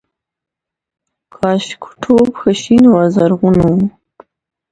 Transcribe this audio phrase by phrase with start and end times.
[1.35, 3.67] کاشکوټ ښه شین و زرغون و